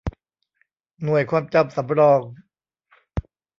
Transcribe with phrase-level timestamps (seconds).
[1.03, 2.21] หน่วยความจำสำรอง